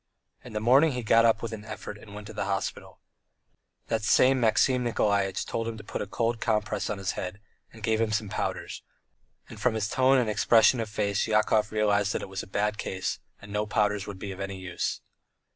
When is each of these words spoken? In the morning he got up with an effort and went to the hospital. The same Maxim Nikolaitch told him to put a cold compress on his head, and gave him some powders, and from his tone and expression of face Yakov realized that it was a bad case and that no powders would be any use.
In 0.43 0.53
the 0.53 0.59
morning 0.59 0.93
he 0.93 1.03
got 1.03 1.25
up 1.25 1.43
with 1.43 1.53
an 1.53 1.63
effort 1.63 1.95
and 1.95 2.15
went 2.15 2.25
to 2.25 2.33
the 2.33 2.45
hospital. 2.45 2.99
The 3.85 3.99
same 3.99 4.39
Maxim 4.39 4.83
Nikolaitch 4.83 5.45
told 5.45 5.67
him 5.67 5.77
to 5.77 5.83
put 5.83 6.01
a 6.01 6.07
cold 6.07 6.39
compress 6.41 6.89
on 6.89 6.97
his 6.97 7.11
head, 7.11 7.39
and 7.71 7.83
gave 7.83 8.01
him 8.01 8.11
some 8.11 8.27
powders, 8.27 8.81
and 9.47 9.61
from 9.61 9.75
his 9.75 9.87
tone 9.87 10.17
and 10.17 10.27
expression 10.27 10.79
of 10.79 10.89
face 10.89 11.27
Yakov 11.27 11.71
realized 11.71 12.13
that 12.13 12.23
it 12.23 12.29
was 12.29 12.41
a 12.41 12.47
bad 12.47 12.79
case 12.79 13.19
and 13.39 13.51
that 13.51 13.53
no 13.53 13.67
powders 13.67 14.07
would 14.07 14.17
be 14.17 14.33
any 14.33 14.57
use. 14.57 15.01